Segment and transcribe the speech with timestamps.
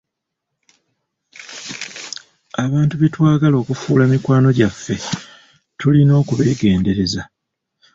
[2.63, 4.95] Abantu betwagala okufuula mikwano gyaffe
[5.79, 7.21] tulina okubeegendereza.